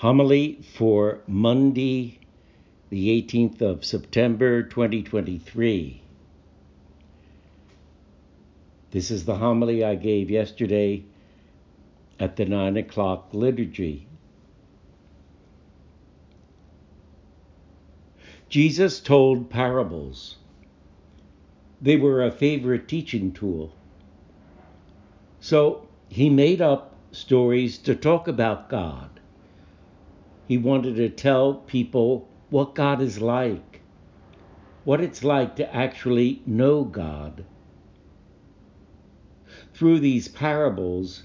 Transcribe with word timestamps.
Homily 0.00 0.58
for 0.74 1.20
Monday, 1.26 2.18
the 2.90 3.22
18th 3.22 3.62
of 3.62 3.82
September 3.82 4.62
2023. 4.62 6.02
This 8.90 9.10
is 9.10 9.24
the 9.24 9.36
homily 9.36 9.82
I 9.82 9.94
gave 9.94 10.28
yesterday 10.28 11.02
at 12.20 12.36
the 12.36 12.44
9 12.44 12.76
o'clock 12.76 13.28
liturgy. 13.32 14.06
Jesus 18.50 19.00
told 19.00 19.48
parables. 19.48 20.36
They 21.80 21.96
were 21.96 22.22
a 22.22 22.30
favorite 22.30 22.86
teaching 22.86 23.32
tool. 23.32 23.72
So 25.40 25.88
he 26.10 26.28
made 26.28 26.60
up 26.60 26.94
stories 27.12 27.78
to 27.78 27.94
talk 27.94 28.28
about 28.28 28.68
God. 28.68 29.15
He 30.46 30.58
wanted 30.58 30.96
to 30.96 31.08
tell 31.08 31.54
people 31.54 32.28
what 32.50 32.74
God 32.74 33.02
is 33.02 33.20
like, 33.20 33.80
what 34.84 35.00
it's 35.00 35.24
like 35.24 35.56
to 35.56 35.74
actually 35.74 36.42
know 36.46 36.84
God. 36.84 37.44
Through 39.74 40.00
these 40.00 40.28
parables, 40.28 41.24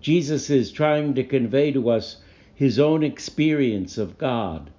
Jesus 0.00 0.48
is 0.50 0.72
trying 0.72 1.14
to 1.14 1.24
convey 1.24 1.72
to 1.72 1.90
us 1.90 2.16
his 2.54 2.78
own 2.78 3.02
experience 3.02 3.98
of 3.98 4.18
God, 4.18 4.70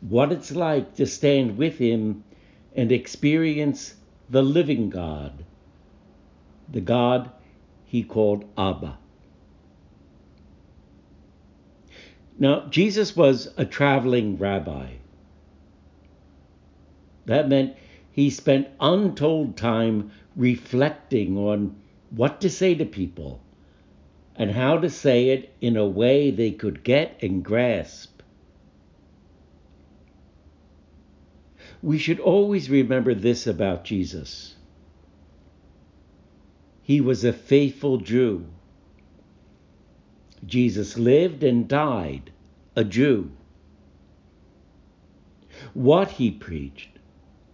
what 0.00 0.32
it's 0.32 0.52
like 0.52 0.94
to 0.96 1.06
stand 1.06 1.58
with 1.58 1.78
him 1.78 2.24
and 2.74 2.90
experience 2.90 3.94
the 4.30 4.42
living 4.42 4.90
God, 4.90 5.44
the 6.70 6.80
God 6.80 7.30
he 7.84 8.02
called 8.02 8.44
Abba. 8.56 8.98
Now, 12.38 12.66
Jesus 12.68 13.16
was 13.16 13.52
a 13.56 13.64
traveling 13.64 14.36
rabbi. 14.36 14.92
That 17.24 17.48
meant 17.48 17.76
he 18.12 18.30
spent 18.30 18.68
untold 18.78 19.56
time 19.56 20.10
reflecting 20.36 21.36
on 21.38 21.76
what 22.10 22.40
to 22.42 22.50
say 22.50 22.74
to 22.74 22.84
people 22.84 23.40
and 24.36 24.50
how 24.50 24.78
to 24.78 24.90
say 24.90 25.30
it 25.30 25.54
in 25.60 25.76
a 25.76 25.86
way 25.86 26.30
they 26.30 26.50
could 26.50 26.84
get 26.84 27.18
and 27.22 27.42
grasp. 27.42 28.20
We 31.82 31.98
should 31.98 32.20
always 32.20 32.68
remember 32.68 33.14
this 33.14 33.46
about 33.46 33.84
Jesus. 33.84 34.56
He 36.82 37.00
was 37.00 37.24
a 37.24 37.32
faithful 37.32 37.98
Jew. 37.98 38.46
Jesus 40.46 40.96
lived 40.96 41.42
and 41.42 41.66
died 41.66 42.30
a 42.76 42.84
Jew. 42.84 43.30
What 45.74 46.12
he 46.12 46.30
preached 46.30 46.90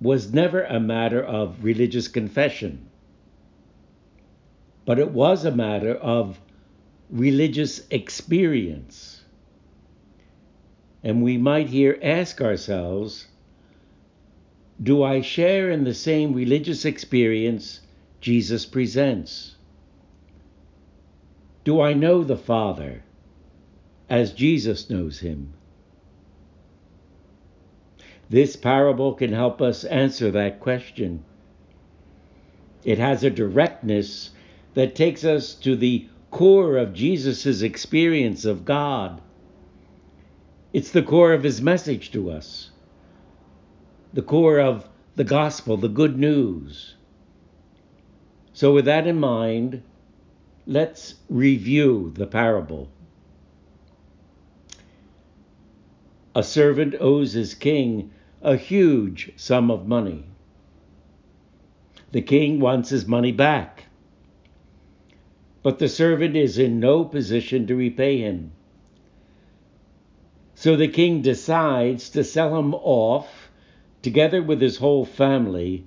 was 0.01 0.33
never 0.33 0.63
a 0.65 0.81
matter 0.81 1.23
of 1.23 1.65
religious 1.65 2.09
confession, 2.09 2.87
but 4.85 4.99
it 4.99 5.11
was 5.11 5.45
a 5.45 5.55
matter 5.55 5.95
of 5.95 6.41
religious 7.09 7.87
experience. 7.91 9.23
And 11.05 11.23
we 11.23 11.39
might 11.39 11.69
here 11.69 11.99
ask 12.03 12.41
ourselves 12.41 13.27
do 14.83 15.03
I 15.03 15.21
share 15.21 15.71
in 15.71 15.85
the 15.85 15.95
same 15.95 16.33
religious 16.33 16.85
experience 16.85 17.81
Jesus 18.21 18.67
presents? 18.67 19.55
Do 21.65 21.81
I 21.81 21.93
know 21.93 22.25
the 22.25 22.37
Father 22.37 23.03
as 24.09 24.33
Jesus 24.33 24.91
knows 24.91 25.21
him? 25.21 25.53
This 28.29 28.57
parable 28.57 29.15
can 29.15 29.33
help 29.33 29.61
us 29.61 29.85
answer 29.85 30.31
that 30.31 30.59
question. 30.59 31.23
It 32.85 32.99
has 32.99 33.23
a 33.23 33.31
directness 33.31 34.31
that 34.75 34.95
takes 34.95 35.25
us 35.25 35.55
to 35.57 35.77
the 35.77 36.09
core 36.31 36.79
of 36.79 36.95
Jesus' 36.95 37.63
experience 37.63 38.45
of 38.45 38.65
God. 38.65 39.21
It's 40.73 40.91
the 40.91 41.03
core 41.03 41.35
of 41.35 41.43
his 41.43 41.61
message 41.61 42.11
to 42.13 42.31
us, 42.31 42.71
the 44.13 44.23
core 44.23 44.59
of 44.59 44.89
the 45.15 45.25
gospel, 45.25 45.77
the 45.77 45.89
good 45.89 46.19
news. 46.19 46.97
So, 48.55 48.73
with 48.73 48.87
that 48.87 49.07
in 49.07 49.21
mind, 49.21 49.83
Let's 50.67 51.17
review 51.29 52.13
the 52.15 52.27
parable. 52.27 52.89
A 56.35 56.43
servant 56.43 56.95
owes 57.01 57.33
his 57.33 57.55
king 57.55 58.13
a 58.41 58.57
huge 58.57 59.33
sum 59.37 59.71
of 59.71 59.87
money. 59.87 60.25
The 62.13 62.23
king 62.23 62.61
wants 62.61 62.91
his 62.91 63.07
money 63.07 63.33
back, 63.33 63.87
but 65.63 65.79
the 65.79 65.89
servant 65.89 66.37
is 66.37 66.59
in 66.59 66.79
no 66.79 67.05
position 67.05 67.67
to 67.67 67.75
repay 67.75 68.19
him. 68.19 68.53
So 70.55 70.77
the 70.77 70.89
king 70.89 71.23
decides 71.23 72.11
to 72.11 72.23
sell 72.23 72.57
him 72.57 72.75
off, 72.75 73.51
together 74.01 74.43
with 74.43 74.61
his 74.61 74.77
whole 74.77 75.05
family, 75.05 75.87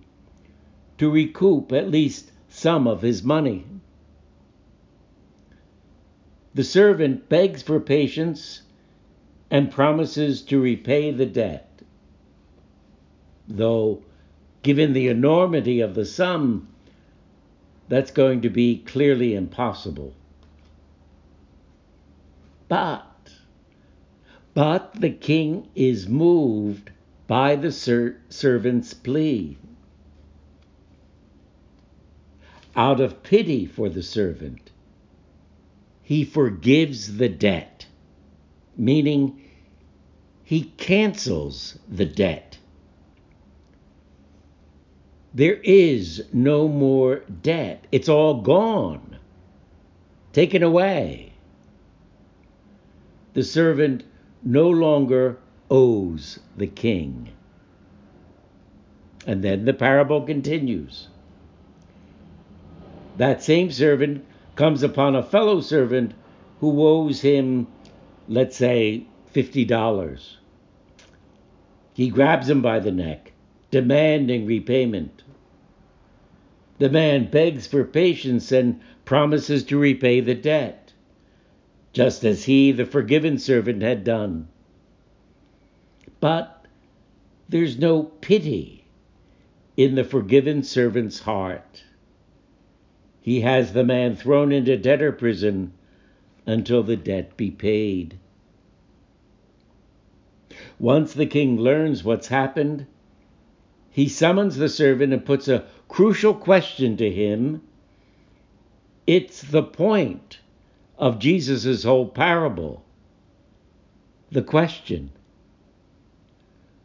to 0.97 1.09
recoup 1.09 1.71
at 1.71 1.89
least 1.89 2.31
some 2.49 2.87
of 2.87 3.01
his 3.01 3.23
money. 3.23 3.65
The 6.55 6.63
servant 6.63 7.27
begs 7.27 7.61
for 7.61 7.81
patience 7.81 8.61
and 9.51 9.69
promises 9.69 10.41
to 10.43 10.61
repay 10.61 11.11
the 11.11 11.25
debt. 11.25 11.81
Though, 13.45 14.01
given 14.63 14.93
the 14.93 15.09
enormity 15.09 15.81
of 15.81 15.95
the 15.95 16.05
sum, 16.05 16.69
that's 17.89 18.09
going 18.09 18.41
to 18.41 18.49
be 18.49 18.77
clearly 18.77 19.35
impossible. 19.35 20.13
But, 22.69 23.31
but 24.53 24.93
the 24.93 25.11
king 25.11 25.67
is 25.75 26.07
moved 26.07 26.89
by 27.27 27.57
the 27.57 27.71
ser- 27.71 28.21
servant's 28.29 28.93
plea. 28.93 29.57
Out 32.77 33.01
of 33.01 33.23
pity 33.23 33.65
for 33.65 33.89
the 33.89 34.01
servant, 34.01 34.71
he 36.05 36.23
forgives 36.23 37.17
the 37.17 37.27
debt, 37.27 37.87
meaning 38.77 39.41
he 40.43 40.61
cancels 40.77 41.79
the 41.89 42.05
debt. 42.05 42.59
There 45.33 45.59
is 45.63 46.23
no 46.31 46.67
more 46.67 47.23
debt. 47.41 47.87
It's 47.91 48.07
all 48.07 48.41
gone, 48.41 49.17
taken 50.31 50.61
away. 50.61 51.33
The 53.33 53.43
servant 53.43 54.03
no 54.43 54.69
longer 54.69 55.39
owes 55.71 56.37
the 56.55 56.67
king. 56.67 57.31
And 59.25 59.43
then 59.43 59.65
the 59.65 59.73
parable 59.73 60.21
continues. 60.21 61.07
That 63.17 63.41
same 63.41 63.71
servant 63.71 64.23
comes 64.55 64.83
upon 64.83 65.15
a 65.15 65.23
fellow 65.23 65.59
servant 65.61 66.13
who 66.59 66.85
owes 66.85 67.21
him, 67.21 67.67
let's 68.27 68.55
say, 68.55 69.05
$50. 69.33 70.35
He 71.93 72.09
grabs 72.09 72.49
him 72.49 72.61
by 72.61 72.79
the 72.79 72.91
neck, 72.91 73.33
demanding 73.71 74.45
repayment. 74.45 75.23
The 76.77 76.89
man 76.89 77.29
begs 77.29 77.67
for 77.67 77.83
patience 77.83 78.51
and 78.51 78.81
promises 79.05 79.63
to 79.65 79.77
repay 79.77 80.19
the 80.19 80.35
debt, 80.35 80.93
just 81.93 82.25
as 82.25 82.45
he, 82.45 82.71
the 82.71 82.85
forgiven 82.85 83.37
servant, 83.37 83.81
had 83.81 84.03
done. 84.03 84.47
But 86.19 86.65
there's 87.47 87.77
no 87.77 88.03
pity 88.03 88.85
in 89.77 89.95
the 89.95 90.03
forgiven 90.03 90.63
servant's 90.63 91.19
heart 91.19 91.83
he 93.25 93.41
has 93.41 93.73
the 93.73 93.83
man 93.83 94.15
thrown 94.15 94.51
into 94.51 94.77
debtor 94.77 95.11
prison 95.11 95.73
until 96.45 96.83
the 96.83 96.95
debt 96.95 97.35
be 97.35 97.49
paid. 97.49 98.19
Once 100.77 101.11
the 101.11 101.25
king 101.25 101.57
learns 101.59 102.03
what's 102.03 102.27
happened, 102.27 102.85
he 103.89 104.07
summons 104.07 104.57
the 104.57 104.69
servant 104.69 105.11
and 105.11 105.25
puts 105.25 105.47
a 105.47 105.65
crucial 105.87 106.35
question 106.35 106.95
to 106.95 107.09
him. 107.09 107.63
It's 109.07 109.41
the 109.41 109.63
point 109.63 110.37
of 110.99 111.17
Jesus' 111.17 111.81
whole 111.83 112.07
parable. 112.07 112.85
The 114.31 114.43
question 114.43 115.09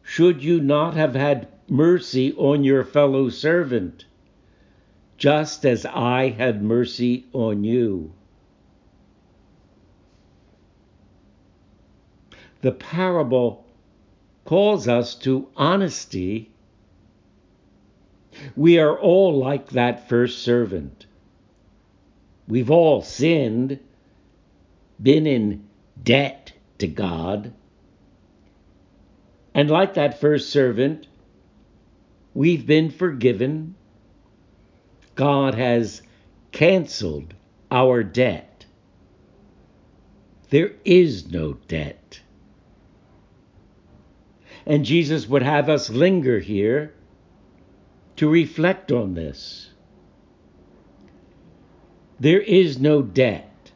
Should 0.03 0.43
you 0.43 0.59
not 0.59 0.95
have 0.95 1.15
had 1.15 1.49
mercy 1.69 2.33
on 2.33 2.65
your 2.65 2.83
fellow 2.83 3.29
servant? 3.29 4.07
Just 5.21 5.65
as 5.65 5.87
I 5.87 6.31
had 6.31 6.61
mercy 6.61 7.27
on 7.33 7.63
you. 7.63 8.13
the 12.63 12.73
parable 12.73 13.65
calls 14.45 14.89
us 14.89 15.15
to 15.15 15.49
honesty. 15.57 16.51
We 18.57 18.79
are 18.79 18.99
all 18.99 19.39
like 19.39 19.71
that 19.71 20.09
first 20.09 20.43
servant. 20.43 21.07
We've 22.47 22.71
all 22.71 23.03
sinned, 23.03 23.79
been 25.01 25.27
in 25.27 25.69
debt 26.03 26.53
to 26.79 26.87
God. 26.87 27.53
And 29.55 29.71
like 29.71 29.95
that 29.95 30.21
first 30.21 30.51
servant, 30.51 31.07
we've 32.35 32.67
been 32.67 32.91
forgiven. 32.91 33.75
God 35.21 35.55
has 35.55 36.01
canceled 36.51 37.35
our 37.71 38.03
debt. 38.03 38.65
There 40.49 40.73
is 40.83 41.31
no 41.31 41.59
debt. 41.69 42.23
And 44.65 44.83
Jesus 44.83 45.29
would 45.29 45.43
have 45.43 45.69
us 45.69 45.91
linger 45.91 46.39
here 46.39 46.95
to 48.17 48.31
reflect 48.31 48.91
on 48.93 49.13
this. 49.13 49.69
There 52.19 52.41
is 52.41 52.79
no 52.79 53.03
debt 53.03 53.73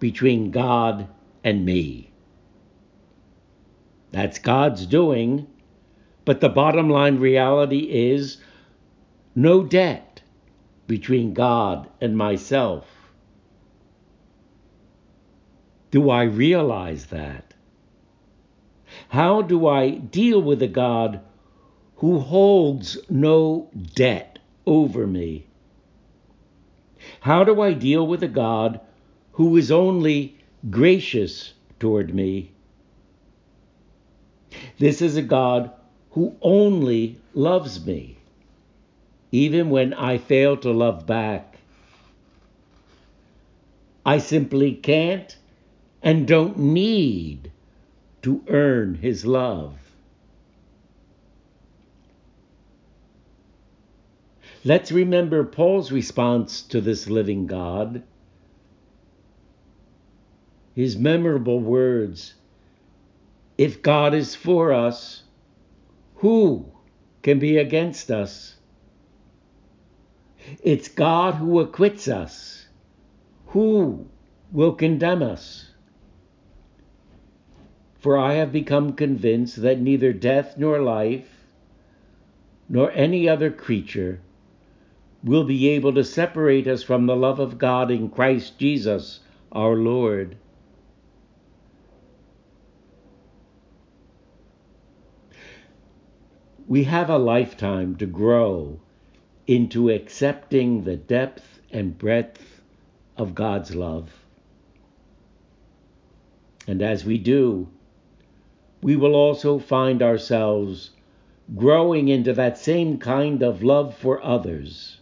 between 0.00 0.50
God 0.50 1.06
and 1.44 1.64
me. 1.64 2.10
That's 4.10 4.40
God's 4.40 4.84
doing, 4.84 5.46
but 6.24 6.40
the 6.40 6.48
bottom 6.48 6.90
line 6.90 7.20
reality 7.20 7.88
is 7.88 8.38
no 9.36 9.62
debt 9.62 10.05
between 10.86 11.34
God 11.34 11.88
and 12.00 12.16
myself. 12.16 12.86
Do 15.90 16.10
I 16.10 16.24
realize 16.24 17.06
that? 17.06 17.54
How 19.08 19.42
do 19.42 19.66
I 19.66 19.90
deal 19.90 20.40
with 20.40 20.62
a 20.62 20.68
God 20.68 21.20
who 21.96 22.18
holds 22.18 22.98
no 23.08 23.70
debt 23.94 24.38
over 24.66 25.06
me? 25.06 25.46
How 27.20 27.44
do 27.44 27.60
I 27.60 27.72
deal 27.72 28.06
with 28.06 28.22
a 28.22 28.28
God 28.28 28.80
who 29.32 29.56
is 29.56 29.70
only 29.70 30.36
gracious 30.70 31.52
toward 31.78 32.14
me? 32.14 32.52
This 34.78 35.02
is 35.02 35.16
a 35.16 35.22
God 35.22 35.70
who 36.10 36.36
only 36.40 37.20
loves 37.34 37.84
me, 37.84 38.18
even 39.36 39.68
when 39.68 39.92
I 39.92 40.16
fail 40.16 40.56
to 40.56 40.70
love 40.70 41.06
back. 41.06 41.58
I 44.04 44.16
simply 44.16 44.72
can't 44.72 45.36
and 46.02 46.26
don't 46.26 46.56
need 46.58 47.52
to 48.22 48.42
earn 48.48 48.94
his 48.94 49.26
love. 49.26 49.74
Let's 54.64 54.90
remember 54.90 55.44
Paul's 55.44 55.92
response 55.92 56.62
to 56.62 56.80
this 56.80 57.06
living 57.06 57.46
God. 57.46 58.02
His 60.74 60.96
memorable 60.96 61.60
words 61.60 62.34
If 63.58 63.82
God 63.82 64.14
is 64.14 64.34
for 64.34 64.72
us, 64.72 65.24
who 66.16 66.66
can 67.22 67.38
be 67.38 67.58
against 67.58 68.10
us? 68.10 68.55
It's 70.62 70.88
God 70.88 71.34
who 71.34 71.60
acquits 71.60 72.08
us. 72.08 72.68
Who 73.48 74.06
will 74.52 74.72
condemn 74.72 75.22
us? 75.22 75.70
For 77.98 78.16
I 78.16 78.34
have 78.34 78.52
become 78.52 78.92
convinced 78.92 79.62
that 79.62 79.80
neither 79.80 80.12
death 80.12 80.56
nor 80.56 80.80
life, 80.80 81.46
nor 82.68 82.90
any 82.92 83.28
other 83.28 83.50
creature, 83.50 84.20
will 85.24 85.44
be 85.44 85.68
able 85.68 85.92
to 85.94 86.04
separate 86.04 86.68
us 86.68 86.82
from 86.82 87.06
the 87.06 87.16
love 87.16 87.40
of 87.40 87.58
God 87.58 87.90
in 87.90 88.08
Christ 88.08 88.58
Jesus 88.58 89.20
our 89.50 89.74
Lord. 89.74 90.36
We 96.68 96.84
have 96.84 97.10
a 97.10 97.18
lifetime 97.18 97.96
to 97.96 98.06
grow 98.06 98.80
into 99.46 99.90
accepting 99.90 100.84
the 100.84 100.96
depth 100.96 101.60
and 101.70 101.96
breadth 101.96 102.60
of 103.16 103.34
God's 103.34 103.74
love. 103.74 104.10
And 106.66 106.82
as 106.82 107.04
we 107.04 107.18
do, 107.18 107.68
we 108.82 108.96
will 108.96 109.14
also 109.14 109.58
find 109.58 110.02
ourselves 110.02 110.90
growing 111.54 112.08
into 112.08 112.32
that 112.32 112.58
same 112.58 112.98
kind 112.98 113.42
of 113.42 113.62
love 113.62 113.96
for 113.96 114.22
others 114.24 114.96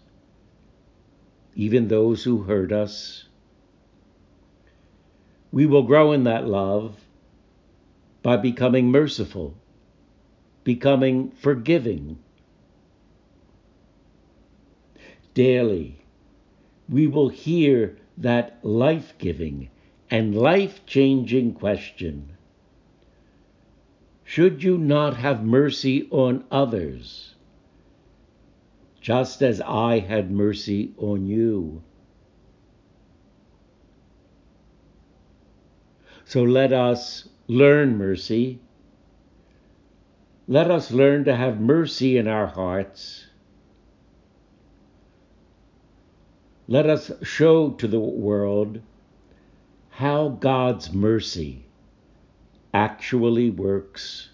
even 1.54 1.88
those 1.88 2.24
who 2.24 2.42
hurt 2.42 2.72
us. 2.72 3.24
We 5.52 5.66
will 5.66 5.84
grow 5.84 6.12
in 6.12 6.24
that 6.24 6.46
love 6.46 6.96
by 8.22 8.36
becoming 8.36 8.90
merciful, 8.90 9.54
becoming 10.64 11.30
forgiving. 11.30 12.18
Daily, 15.34 16.04
we 16.88 17.06
will 17.06 17.28
hear 17.28 17.98
that 18.16 18.58
life 18.62 19.14
giving 19.18 19.70
and 20.10 20.34
life 20.34 20.86
changing 20.86 21.54
question 21.54 22.36
Should 24.24 24.62
you 24.62 24.78
not 24.78 25.16
have 25.16 25.44
mercy 25.44 26.08
on 26.10 26.44
others? 26.50 27.34
just 29.04 29.42
as 29.42 29.60
I 29.60 29.98
had 29.98 30.30
mercy 30.30 30.94
on 30.96 31.26
you. 31.26 31.82
So 36.24 36.42
let 36.42 36.72
us 36.72 37.28
learn 37.46 37.98
mercy. 37.98 38.60
Let 40.48 40.70
us 40.70 40.90
learn 40.90 41.26
to 41.26 41.36
have 41.36 41.60
mercy 41.60 42.16
in 42.16 42.26
our 42.26 42.46
hearts. 42.46 43.26
Let 46.66 46.88
us 46.88 47.12
show 47.22 47.72
to 47.72 47.86
the 47.86 48.00
world 48.00 48.80
how 49.90 50.30
God's 50.30 50.94
mercy 50.94 51.66
actually 52.72 53.50
works. 53.50 54.30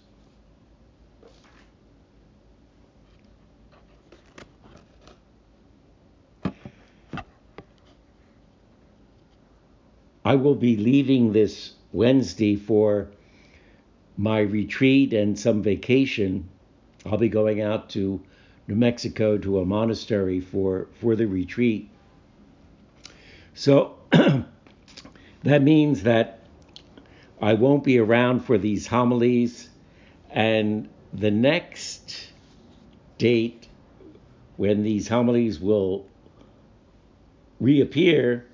I 10.23 10.35
will 10.35 10.55
be 10.55 10.77
leaving 10.77 11.33
this 11.33 11.73
Wednesday 11.91 12.55
for 12.55 13.09
my 14.15 14.39
retreat 14.39 15.11
and 15.11 15.37
some 15.37 15.61
vacation. 15.61 16.47
I'll 17.05 17.17
be 17.17 17.27
going 17.27 17.59
out 17.59 17.89
to 17.89 18.21
New 18.69 18.75
Mexico 18.75 19.37
to 19.37 19.59
a 19.59 19.65
monastery 19.65 20.39
for, 20.39 20.87
for 21.01 21.17
the 21.17 21.27
retreat. 21.27 21.90
So 23.61 23.95
that 25.43 25.61
means 25.61 26.01
that 26.01 26.39
I 27.39 27.53
won't 27.53 27.83
be 27.83 27.99
around 27.99 28.39
for 28.39 28.57
these 28.57 28.87
homilies. 28.87 29.69
And 30.31 30.89
the 31.13 31.29
next 31.29 32.31
date 33.19 33.67
when 34.57 34.81
these 34.81 35.07
homilies 35.07 35.59
will 35.59 36.07
reappear 37.59 38.47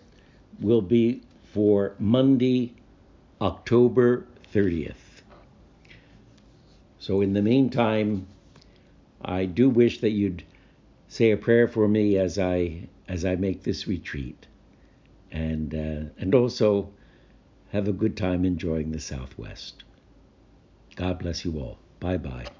will 0.60 0.82
be 0.82 1.22
for 1.54 1.96
Monday, 2.00 2.74
October 3.40 4.26
30th. 4.54 5.22
So, 7.00 7.22
in 7.22 7.32
the 7.32 7.42
meantime, 7.42 8.28
I 9.22 9.46
do 9.46 9.70
wish 9.70 10.02
that 10.02 10.10
you'd 10.10 10.44
say 11.08 11.32
a 11.32 11.38
prayer 11.38 11.70
for 11.70 11.88
me 11.88 12.18
as 12.18 12.38
I 12.38 12.90
as 13.08 13.24
I 13.24 13.36
make 13.36 13.64
this 13.64 13.88
retreat, 13.88 14.48
and 15.32 15.74
uh, 15.74 16.10
and 16.18 16.34
also 16.36 16.94
have 17.72 17.88
a 17.88 17.94
good 17.94 18.16
time 18.18 18.46
enjoying 18.46 18.92
the 18.92 19.00
Southwest. 19.00 19.84
God 20.96 21.20
bless 21.20 21.46
you 21.46 21.60
all. 21.60 21.80
Bye 22.00 22.18
bye. 22.18 22.57